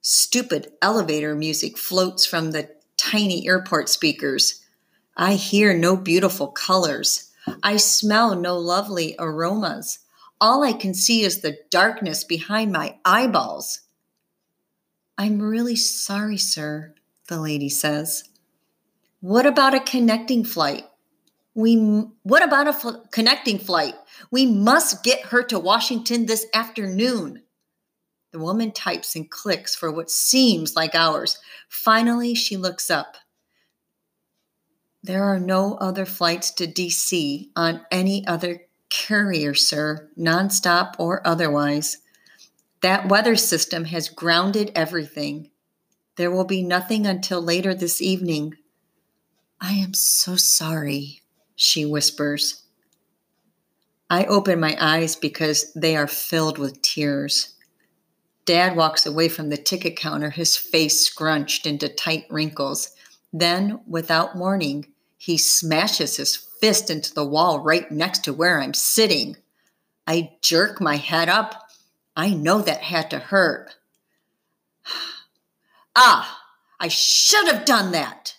Stupid 0.00 0.72
elevator 0.80 1.34
music 1.34 1.76
floats 1.76 2.24
from 2.24 2.52
the 2.52 2.70
tiny 2.96 3.46
airport 3.48 3.88
speakers. 3.88 4.62
I 5.16 5.34
hear 5.34 5.76
no 5.76 5.96
beautiful 5.96 6.48
colors. 6.48 7.32
I 7.62 7.76
smell 7.76 8.36
no 8.36 8.56
lovely 8.56 9.16
aromas. 9.18 10.00
All 10.40 10.62
I 10.62 10.72
can 10.72 10.94
see 10.94 11.22
is 11.22 11.40
the 11.40 11.58
darkness 11.70 12.22
behind 12.22 12.70
my 12.72 12.98
eyeballs. 13.04 13.80
I'm 15.18 15.40
really 15.40 15.76
sorry, 15.76 16.36
sir, 16.36 16.94
the 17.28 17.40
lady 17.40 17.70
says. 17.70 18.24
What 19.20 19.46
about 19.46 19.74
a 19.74 19.80
connecting 19.80 20.44
flight? 20.44 20.84
We 21.56 21.76
what 22.22 22.44
about 22.44 22.66
a 22.66 22.70
f- 22.70 23.10
connecting 23.10 23.58
flight? 23.58 23.94
We 24.30 24.44
must 24.44 25.02
get 25.02 25.26
her 25.26 25.42
to 25.44 25.58
Washington 25.58 26.26
this 26.26 26.44
afternoon. 26.52 27.44
The 28.32 28.38
woman 28.38 28.72
types 28.72 29.16
and 29.16 29.30
clicks 29.30 29.74
for 29.74 29.90
what 29.90 30.10
seems 30.10 30.76
like 30.76 30.94
hours. 30.94 31.38
Finally, 31.70 32.34
she 32.34 32.58
looks 32.58 32.90
up. 32.90 33.16
There 35.02 35.24
are 35.24 35.40
no 35.40 35.76
other 35.76 36.04
flights 36.04 36.50
to 36.52 36.66
DC 36.66 37.48
on 37.56 37.86
any 37.90 38.26
other 38.26 38.60
carrier, 38.90 39.54
sir, 39.54 40.10
nonstop 40.18 40.96
or 40.98 41.26
otherwise. 41.26 41.98
That 42.82 43.08
weather 43.08 43.34
system 43.36 43.86
has 43.86 44.10
grounded 44.10 44.72
everything. 44.74 45.50
There 46.16 46.30
will 46.30 46.44
be 46.44 46.62
nothing 46.62 47.06
until 47.06 47.40
later 47.40 47.74
this 47.74 48.02
evening. 48.02 48.56
I 49.58 49.72
am 49.72 49.94
so 49.94 50.36
sorry, 50.36 51.22
she 51.56 51.84
whispers. 51.84 52.62
I 54.08 54.24
open 54.26 54.60
my 54.60 54.76
eyes 54.78 55.16
because 55.16 55.72
they 55.72 55.96
are 55.96 56.06
filled 56.06 56.58
with 56.58 56.80
tears. 56.82 57.54
Dad 58.44 58.76
walks 58.76 59.04
away 59.04 59.28
from 59.28 59.48
the 59.48 59.56
ticket 59.56 59.96
counter, 59.96 60.30
his 60.30 60.56
face 60.56 61.00
scrunched 61.00 61.66
into 61.66 61.88
tight 61.88 62.26
wrinkles. 62.30 62.92
Then, 63.32 63.80
without 63.88 64.36
warning, 64.36 64.86
he 65.18 65.36
smashes 65.36 66.16
his 66.16 66.36
fist 66.36 66.88
into 66.88 67.12
the 67.12 67.24
wall 67.24 67.60
right 67.60 67.90
next 67.90 68.22
to 68.24 68.32
where 68.32 68.60
I'm 68.60 68.74
sitting. 68.74 69.36
I 70.06 70.34
jerk 70.40 70.80
my 70.80 70.96
head 70.96 71.28
up. 71.28 71.68
I 72.14 72.30
know 72.30 72.62
that 72.62 72.82
had 72.82 73.10
to 73.10 73.18
hurt. 73.18 73.74
ah, 75.96 76.40
I 76.78 76.86
should 76.86 77.48
have 77.48 77.64
done 77.64 77.90
that. 77.90 78.35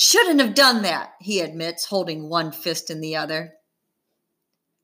Shouldn't 0.00 0.38
have 0.38 0.54
done 0.54 0.82
that, 0.82 1.14
he 1.18 1.40
admits, 1.40 1.86
holding 1.86 2.28
one 2.28 2.52
fist 2.52 2.88
in 2.88 3.00
the 3.00 3.16
other. 3.16 3.54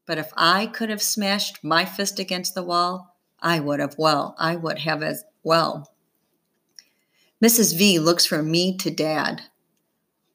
But 0.06 0.18
if 0.18 0.32
I 0.36 0.66
could 0.66 0.90
have 0.90 1.00
smashed 1.00 1.62
my 1.62 1.84
fist 1.84 2.18
against 2.18 2.56
the 2.56 2.64
wall, 2.64 3.16
I 3.38 3.60
would 3.60 3.78
have 3.78 3.94
well, 3.96 4.34
I 4.40 4.56
would 4.56 4.80
have 4.80 5.04
as 5.04 5.22
well. 5.44 5.94
Mrs. 7.40 7.78
V 7.78 8.00
looks 8.00 8.26
from 8.26 8.50
me 8.50 8.76
to 8.78 8.90
Dad. 8.90 9.42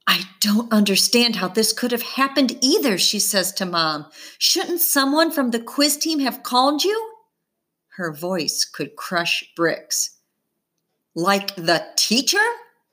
I 0.08 0.22
don't 0.40 0.72
understand 0.72 1.36
how 1.36 1.50
this 1.50 1.74
could 1.74 1.92
have 1.92 2.02
happened 2.02 2.58
either, 2.62 2.98
she 2.98 3.20
says 3.20 3.52
to 3.56 3.66
mom. 3.66 4.06
Shouldn't 4.38 4.80
someone 4.80 5.30
from 5.30 5.52
the 5.52 5.60
quiz 5.60 5.98
team 5.98 6.20
have 6.20 6.42
called 6.42 6.86
you? 6.86 7.16
Her 7.98 8.14
voice 8.14 8.64
could 8.64 8.96
crush 8.96 9.44
bricks. 9.58 10.20
Like 11.16 11.54
the 11.56 11.86
teacher, 11.98 12.46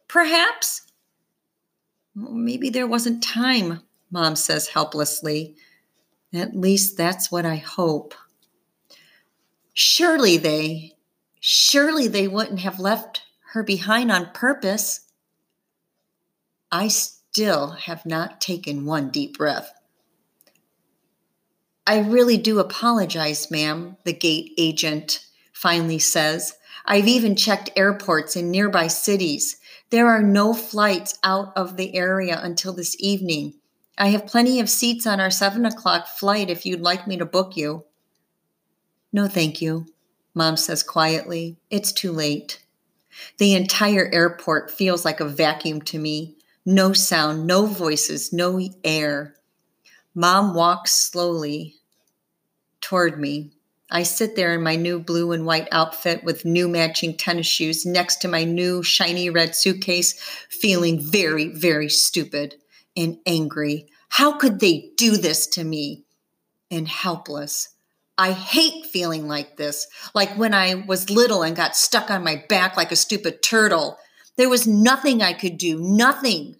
perhaps? 0.09 0.83
Maybe 2.17 2.71
there 2.71 2.87
wasn't 2.87 3.23
time, 3.23 3.83
mom 4.11 4.35
says 4.35 4.69
helplessly. 4.69 5.55
At 6.33 6.57
least 6.57 6.97
that's 6.97 7.31
what 7.31 7.45
I 7.45 7.57
hope. 7.57 8.15
Surely 9.75 10.39
they, 10.39 10.97
Surely 11.49 12.09
they 12.09 12.27
wouldn't 12.27 12.59
have 12.59 12.81
left 12.81 13.23
her 13.53 13.63
behind 13.63 14.11
on 14.11 14.33
purpose. 14.33 15.03
I 16.73 16.89
still 16.89 17.71
have 17.71 18.05
not 18.05 18.41
taken 18.41 18.85
one 18.85 19.11
deep 19.11 19.39
breath. 19.39 19.73
I 21.87 22.01
really 22.01 22.37
do 22.37 22.59
apologize, 22.59 23.49
ma'am, 23.49 23.97
the 24.03 24.13
gate 24.13 24.55
agent 24.59 25.25
finally 25.53 26.01
says. 26.01 26.55
I've 26.87 27.09
even 27.09 27.35
checked 27.35 27.70
airports 27.77 28.37
in 28.37 28.51
nearby 28.51 28.87
cities. 28.87 29.59
There 29.90 30.09
are 30.09 30.22
no 30.22 30.55
flights 30.55 31.18
out 31.25 31.53
of 31.57 31.77
the 31.77 31.94
area 31.94 32.38
until 32.40 32.72
this 32.72 32.96
evening. 33.01 33.55
I 33.99 34.09
have 34.09 34.27
plenty 34.27 34.61
of 34.61 34.70
seats 34.70 35.07
on 35.07 35.20
our 35.20 35.31
seven 35.31 35.66
o'clock 35.66 36.07
flight 36.07 36.49
if 36.49 36.64
you'd 36.64 36.81
like 36.81 37.07
me 37.07 37.16
to 37.16 37.27
book 37.27 37.57
you. 37.57 37.85
No, 39.12 39.27
thank 39.27 39.61
you, 39.61 39.87
Mom 40.35 40.57
says 40.57 40.83
quietly. 40.83 41.57
It's 41.70 41.92
too 41.92 42.12
late. 42.12 42.62
The 43.38 43.55
entire 43.55 44.11
airport 44.12 44.70
feels 44.70 45.05
like 45.05 45.20
a 45.20 45.29
vacuum 45.29 45.81
to 45.83 45.99
me. 45.99 46.37
No 46.64 46.92
sound, 46.92 47.46
no 47.46 47.66
voices, 47.66 48.33
no 48.33 48.61
air. 48.85 49.37
Mom 50.14 50.55
walks 50.55 50.92
slowly 50.92 51.77
toward 52.81 53.18
me. 53.18 53.56
I 53.90 54.03
sit 54.03 54.35
there 54.35 54.53
in 54.53 54.62
my 54.62 54.75
new 54.75 54.99
blue 54.99 55.31
and 55.33 55.46
white 55.46 55.68
outfit 55.70 56.25
with 56.25 56.44
new 56.44 56.68
matching 56.68 57.16
tennis 57.16 57.46
shoes 57.46 57.87
next 57.87 58.16
to 58.16 58.29
my 58.29 58.42
new 58.42 58.83
shiny 58.83 59.31
red 59.31 59.55
suitcase, 59.55 60.18
feeling 60.49 61.01
very, 61.01 61.49
very 61.49 61.88
stupid 61.88 62.57
and 62.96 63.18
angry. 63.27 63.87
How 64.09 64.33
could 64.33 64.59
they 64.59 64.90
do 64.96 65.16
this 65.16 65.46
to 65.49 65.62
me? 65.62 66.05
And 66.68 66.88
helpless. 66.88 67.68
I 68.18 68.33
hate 68.33 68.87
feeling 68.87 69.29
like 69.29 69.57
this, 69.57 69.87
like 70.14 70.31
when 70.37 70.55
I 70.55 70.75
was 70.75 71.11
little 71.11 71.42
and 71.42 71.55
got 71.55 71.77
stuck 71.77 72.11
on 72.11 72.25
my 72.25 72.42
back 72.49 72.77
like 72.77 72.90
a 72.90 72.96
stupid 72.96 73.42
turtle. 73.42 73.99
There 74.37 74.49
was 74.49 74.66
nothing 74.66 75.22
I 75.22 75.33
could 75.33 75.59
do, 75.59 75.79
nothing. 75.79 76.57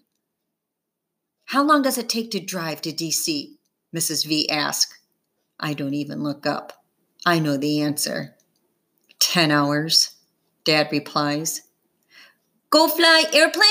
How 1.45 1.63
long 1.63 1.81
does 1.81 1.97
it 1.97 2.09
take 2.09 2.31
to 2.31 2.39
drive 2.39 2.81
to 2.83 2.91
DC? 2.91 3.55
Mrs. 3.95 4.25
V 4.25 4.49
asked. 4.49 4.97
I 5.59 5.73
don't 5.73 5.93
even 5.93 6.23
look 6.23 6.45
up. 6.45 6.76
I 7.27 7.39
know 7.39 7.57
the 7.57 7.81
answer. 7.81 8.37
Ten 9.19 9.51
hours, 9.51 10.11
Dad 10.63 10.87
replies. 10.93 11.63
Go 12.69 12.87
fly 12.87 13.25
airplane? 13.33 13.67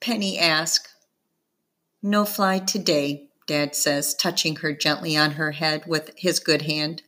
Penny 0.00 0.36
asks. 0.36 0.92
No 2.02 2.24
fly 2.24 2.58
today, 2.58 3.28
Dad 3.46 3.76
says, 3.76 4.14
touching 4.14 4.56
her 4.56 4.72
gently 4.72 5.16
on 5.16 5.30
her 5.32 5.52
head 5.52 5.84
with 5.86 6.10
his 6.16 6.40
good 6.40 6.62
hand. 6.62 7.02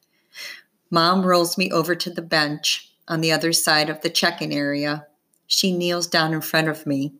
Mom 0.92 1.26
rolls 1.26 1.58
me 1.58 1.72
over 1.72 1.96
to 1.96 2.08
the 2.08 2.22
bench 2.22 2.92
on 3.08 3.20
the 3.20 3.32
other 3.32 3.52
side 3.52 3.90
of 3.90 4.00
the 4.02 4.10
check 4.10 4.40
in 4.40 4.52
area. 4.52 5.08
She 5.48 5.76
kneels 5.76 6.06
down 6.06 6.32
in 6.34 6.40
front 6.40 6.68
of 6.68 6.86
me. 6.86 7.14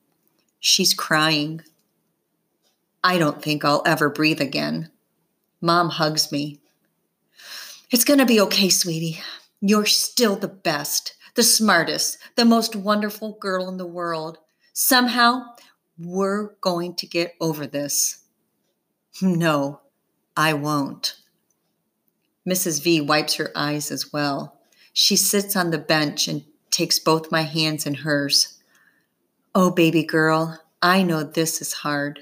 She's 0.61 0.95
crying. 0.95 1.63
I 3.03 3.19
don't 3.19 3.43
think 3.43 3.65
I'll 3.65 3.83
ever 3.85 4.09
breathe 4.09 4.41
again. 4.41 4.91
Mom 5.61 5.89
hugs 5.89 6.31
me. 6.31 6.61
It's 7.91 8.05
going 8.05 8.19
to 8.19 8.27
be 8.27 8.41
okay, 8.41 8.69
sweetie. 8.69 9.21
You're 9.61 9.87
still 9.87 10.37
the 10.37 10.49
best, 10.49 11.15
the 11.35 11.43
smartest, 11.43 12.19
the 12.37 12.45
most 12.45 12.75
wonderful 12.75 13.37
girl 13.41 13.69
in 13.69 13.77
the 13.77 13.87
world. 13.87 14.39
Somehow, 14.73 15.45
we're 15.99 16.55
going 16.61 16.95
to 16.97 17.07
get 17.07 17.35
over 17.41 17.67
this. 17.67 18.25
No, 19.23 19.81
I 20.37 20.55
won't. 20.55 21.17
Mrs. 22.49 22.83
V 22.83 23.01
wipes 23.01 23.35
her 23.35 23.51
eyes 23.55 23.91
as 23.91 24.13
well. 24.13 24.61
She 24.93 25.17
sits 25.17 25.57
on 25.57 25.71
the 25.71 25.79
bench 25.79 26.29
and 26.29 26.45
takes 26.71 26.99
both 26.99 27.33
my 27.33 27.43
hands 27.43 27.87
in 27.87 27.95
hers. 27.95 28.59
Oh, 29.55 29.71
baby 29.71 30.03
girl, 30.05 30.61
I 30.83 31.03
know 31.03 31.23
this 31.23 31.63
is 31.63 31.73
hard, 31.73 32.21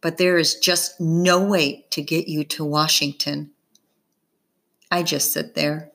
but 0.00 0.18
there 0.18 0.36
is 0.36 0.56
just 0.56 1.00
no 1.00 1.42
way 1.42 1.86
to 1.90 2.02
get 2.02 2.28
you 2.28 2.44
to 2.44 2.64
Washington. 2.64 3.50
I 4.90 5.02
just 5.02 5.32
sit 5.32 5.54
there. 5.54 5.90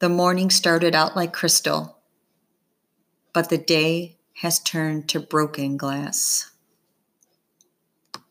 The 0.00 0.08
morning 0.08 0.50
started 0.50 0.94
out 0.94 1.16
like 1.16 1.32
crystal, 1.32 1.98
but 3.32 3.48
the 3.48 3.58
day 3.58 4.16
has 4.40 4.58
turned 4.58 5.08
to 5.08 5.20
broken 5.20 5.76
glass. 5.76 6.50